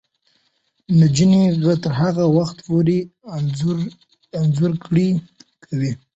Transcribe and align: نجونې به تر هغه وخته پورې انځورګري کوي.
نجونې 0.99 1.41
به 1.63 1.73
تر 1.83 1.93
هغه 2.01 2.23
وخته 2.37 2.61
پورې 2.67 2.97
انځورګري 4.39 5.09
کوي. 5.65 5.91